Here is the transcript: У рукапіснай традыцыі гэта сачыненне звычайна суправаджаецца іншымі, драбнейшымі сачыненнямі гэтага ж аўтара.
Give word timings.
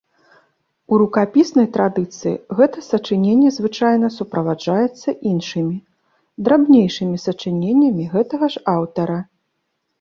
У 0.93 0.97
рукапіснай 1.01 1.67
традыцыі 1.75 2.33
гэта 2.61 2.77
сачыненне 2.87 3.49
звычайна 3.59 4.07
суправаджаецца 4.17 5.09
іншымі, 5.35 5.77
драбнейшымі 6.49 7.17
сачыненнямі 7.29 8.03
гэтага 8.19 8.45
ж 8.59 8.69
аўтара. 8.79 9.19